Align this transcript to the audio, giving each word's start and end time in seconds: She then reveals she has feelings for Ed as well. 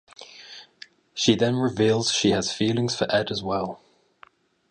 She 1.13 1.35
then 1.35 1.57
reveals 1.57 2.11
she 2.11 2.31
has 2.31 2.51
feelings 2.51 2.95
for 2.95 3.05
Ed 3.15 3.29
as 3.29 3.43
well. 3.43 3.79